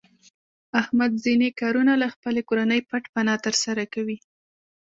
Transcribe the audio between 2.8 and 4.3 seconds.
پټ پناه تر سره کوي.